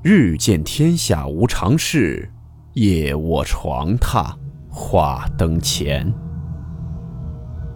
[0.00, 2.30] 日见天下无常事，
[2.74, 4.32] 夜卧床榻
[4.70, 6.14] 话灯前。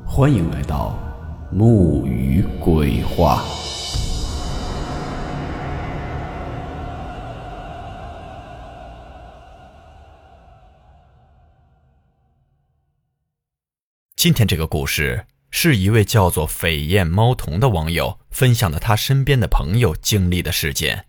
[0.07, 0.97] 欢迎来到
[1.51, 3.43] 木鱼鬼话。
[14.15, 21.07] 今天这个故事是一位叫做“斐燕猫童”的网友分享的他身边的朋友经历的事件。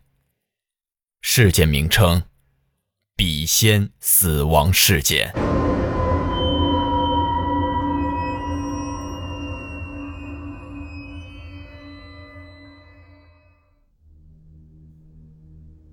[1.25, 2.21] 事件名称：
[3.15, 5.33] 笔仙死亡事件。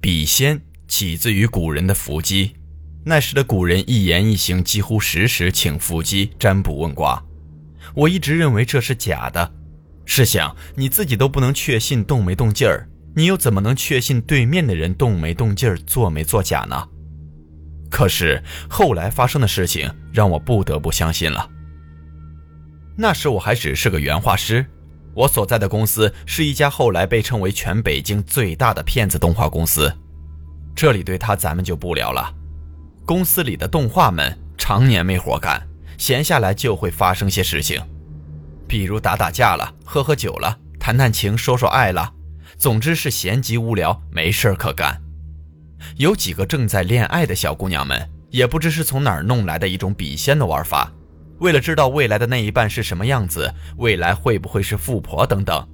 [0.01, 2.57] 笔仙起自于古人的伏击，
[3.07, 7.25] 那时的古人一言一行几乎时时请伏击占卜问卦。
[7.95, 9.55] 我一直认为这是假的。
[10.05, 12.90] 试想，你自己都不能确信动没动劲儿。
[13.15, 16.89] 你又怎么能确信对面的人动没动劲儿、做没做假呢？
[17.91, 21.51] 可是后来发生的事情让我不得不相信了。
[22.97, 24.65] 那时我还只是个原画师，
[25.13, 29.93] 我所在的公司是一家后来被称为全北京最大的骗子动画公司。
[30.77, 32.33] 这里对他咱们就不聊了。
[33.05, 35.61] 公司里的动画们常年没活干，
[35.99, 37.83] 闲下来就会发生些事情，
[38.69, 42.13] 比如打打架了、喝喝酒了、谈谈情、说说爱了。
[42.61, 45.01] 总之是闲极无聊，没事可干。
[45.97, 50.93] 有几个正在恋爱的小姑娘们，也不知是从哪儿弄来的一种笔仙的玩法。
[51.39, 55.67] 为了知道未来的那一半是什么样子，未来会不会是富婆等等，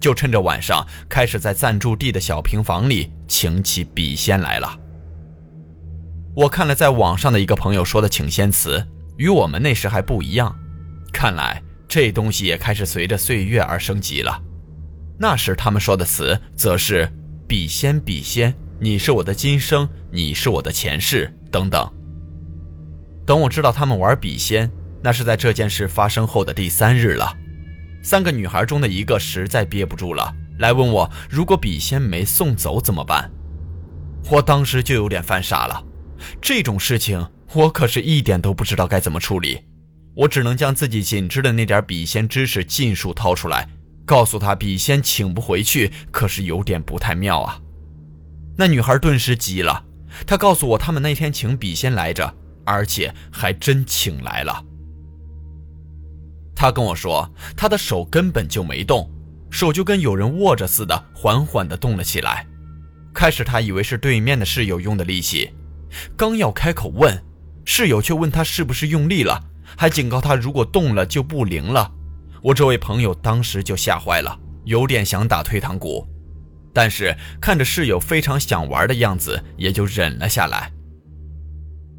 [0.00, 4.76] 就趁着晚上开始在暂住地的小平房里请起笔仙来了。
[6.34, 8.84] 我看了在网上的一个朋友说的请仙词，
[9.16, 10.52] 与我们那时还不一样。
[11.12, 14.42] 看来这东西也开始随着岁月而升级了。
[15.18, 17.08] 那时他们说的词，则是
[17.46, 21.88] “笔仙，笔仙，你是我的今生，你是我的前世”等等。
[23.24, 24.70] 等我知道他们玩笔仙，
[25.02, 27.36] 那是在这件事发生后的第三日了。
[28.02, 33.30] 三个女孩中的一个实在憋不住了，来问我：如果笔仙没送走怎么办？
[34.30, 35.84] 我当时就有点犯傻了。
[36.40, 39.60] 这种事情，我可是一点都不知道该怎么处理。
[40.14, 43.68] 我只能将自己仅知的那点笔仙知识尽数掏出来。
[44.04, 47.60] 告诉他笔仙请不回去，可是有点不太妙啊。
[48.56, 49.84] 那女孩顿时急了，
[50.26, 54.64] 她告诉我他们那天请笔仙来着，而且还真请来了。
[56.54, 59.10] 她跟我说，她的手根本就没动，
[59.50, 62.46] 手就跟有人握着似的，缓缓地动了起来。
[63.14, 65.50] 开始她以为是对面的室友用的力气，
[66.16, 67.22] 刚要开口问，
[67.64, 69.42] 室友却问她是不是用力了，
[69.76, 71.90] 还警告她如果动了就不灵了。
[72.42, 76.06] 我这位朋友当时就吓坏了，有点想打退堂鼓，
[76.74, 80.72] 但是看着室友非常想玩的样子，也就忍了下来。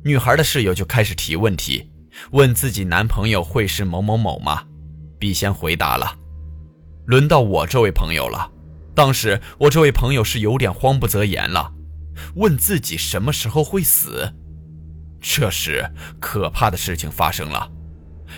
[0.04, 1.90] 女孩的室友就开始提问题，
[2.32, 4.64] 问自己男朋友会是某某某吗？
[5.18, 6.14] 笔仙回答了。
[7.06, 8.52] 轮到我这位朋友了，
[8.94, 11.74] 当时我这位朋友是有点慌不择言了，
[12.36, 14.34] 问自己什么时候会死。
[15.22, 15.90] 这时，
[16.20, 17.72] 可怕的事情发生了。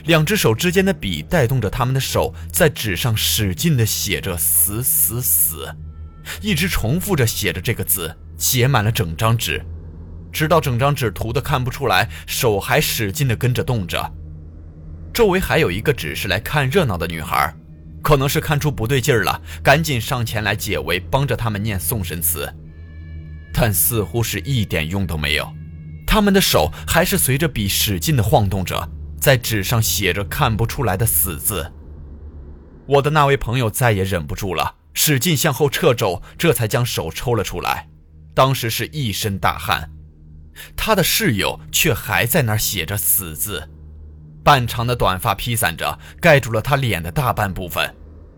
[0.03, 5.73] 两只手之间的笔带动着他们的手，在纸上使劲地写着“死死死”，
[6.41, 9.63] 一直重复着写着这个字，写满了整张纸，
[10.31, 14.13] 直到整张纸涂的看不出来，手还使劲地跟着动着。
[15.13, 17.56] 周围还有一个只是来看热闹的女孩，
[18.03, 22.53] 可能是看出不对劲儿了，赶紧上前来解围，帮着他们念送神词，
[23.53, 25.50] 但似乎是一点用都没有，
[26.06, 28.91] 他们的手还是随着笔使劲地晃动着。
[29.20, 31.72] 在纸上写着看不出来的死字。
[32.88, 37.90] 我的那位朋友再也忍不住了，使劲向后撤肘，这才将手抽了出来。
[38.34, 39.90] 当时是一身大汗，
[40.75, 43.70] 他的室友却还在那儿写着死字，
[44.44, 47.95] 半长的短发披散着，盖住了他脸的大半部分。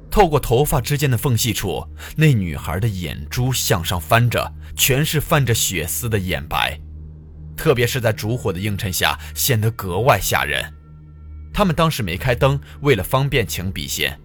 [0.10, 1.86] 透过头发之间的缝隙处，
[2.16, 6.80] 那女孩的眼珠向上翻着，全是泛着血丝的眼白，
[7.58, 10.74] 特别是在烛火的映衬下，显得格外吓人。
[11.58, 14.16] 他们当时没开灯，为了方便请笔仙。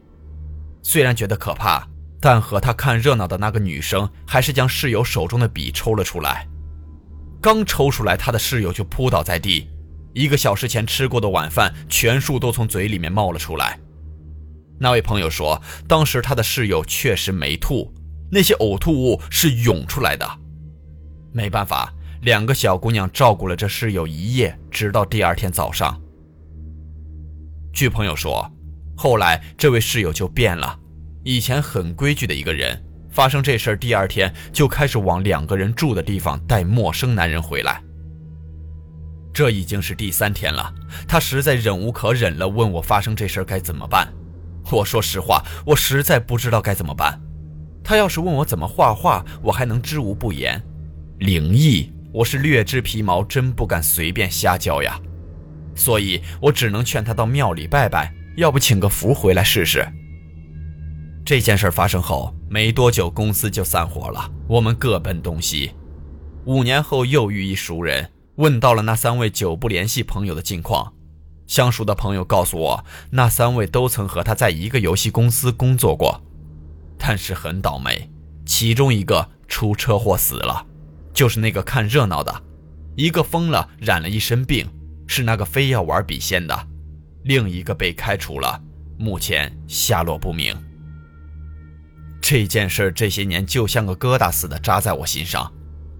[0.82, 1.88] 虽然觉得可怕，
[2.20, 6.46] 但和他看热闹的那个女生还是将室友手中的笔抽了出来。
[7.40, 9.66] 刚抽出来，他的室友就扑倒在地，
[10.12, 13.80] 一个小时前吃过的晚饭全数都从嘴里面冒了出来。
[14.78, 15.58] 那位朋友说，
[15.88, 17.90] 当时他的室友确实没吐，
[18.30, 20.30] 那些呕吐物是涌出来的。
[21.32, 25.98] 没办法，两个小姑娘照顾了这室友一夜，直到第二天早上。
[27.72, 28.48] 据朋友说，
[28.94, 30.78] 后来这位室友就变了，
[31.24, 32.80] 以前很规矩的一个人，
[33.10, 37.82] 发生这事儿第二天就开始往两个人住的地方带陌生男人回来。
[39.32, 40.72] 这已经是第三天了，
[41.08, 44.06] 他实在忍无可忍了，问我发生这事儿该怎么办。
[44.70, 47.18] 我说实话，我实在不知道该怎么办。
[47.82, 50.60] 他要是问我怎么画画，我还能知无不言；
[51.18, 55.00] 灵异，我是略知皮毛，真不敢随便瞎教呀。
[55.74, 59.86] 所以我只能劝他到庙里拜拜，要不请个符回来试试。
[61.24, 65.72] 这件事发生后没多久，公司就散伙了，我们各奔东西。
[66.44, 68.10] 五年后又遇一熟人。
[68.36, 70.94] 问到了那三位久不联系朋友的近况，
[71.46, 76.22] 相熟的朋友告诉我，那三位都曾和他在一个游戏公司工作过，
[76.96, 78.10] 但是很倒霉，
[78.46, 80.66] 其中一个出车祸死了，
[81.12, 82.32] 就是那个看热闹的；
[82.96, 84.66] 一个疯了，染了一身病，
[85.14, 86.56] 是那个非要玩笔仙的；
[87.24, 88.58] 另一个被开除了，
[88.98, 90.56] 目前下落不明。
[92.22, 95.52] 这件事这些年就像个疙瘩似的扎在我心上。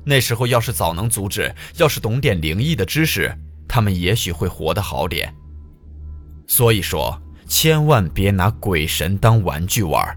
[0.03, 3.31] 那时候要是早能阻止，要是懂点灵异的知识，
[3.69, 5.35] 他们也许会活得好点。
[6.47, 10.17] 所以说，千万别拿鬼神当玩具玩。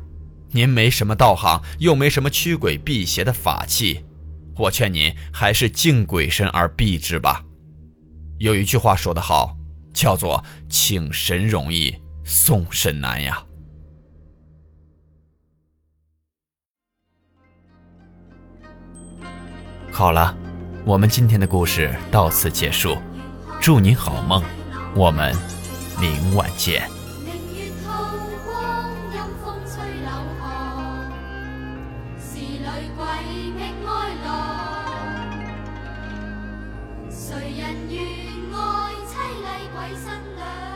[0.52, 4.06] 您没什么道行，又没什么驱鬼辟邪的法器，
[4.56, 7.45] 我劝您还是敬鬼神而避之吧。
[8.38, 9.56] 有一句话说得好，
[9.94, 13.42] 叫做“请神容易送神难”呀。
[19.92, 20.36] 好了，
[20.86, 22.98] 我们今天的故事到此结束，
[23.62, 24.44] 祝您好梦，
[24.94, 25.34] 我们
[26.00, 26.90] 明晚见。
[37.58, 38.04] 人愿
[38.54, 40.75] 爱妻礼鬼新娘？